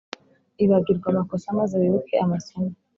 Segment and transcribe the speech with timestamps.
[0.63, 2.71] ibagirwa amakosa maze wibuke amasomo